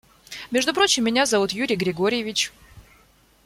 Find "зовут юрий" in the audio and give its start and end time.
1.27-1.75